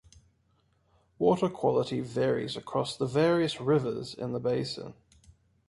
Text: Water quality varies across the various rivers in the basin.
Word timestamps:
Water 1.19 1.47
quality 1.47 1.99
varies 1.99 2.57
across 2.57 2.97
the 2.97 3.05
various 3.05 3.61
rivers 3.61 4.15
in 4.15 4.31
the 4.31 4.39
basin. 4.39 4.95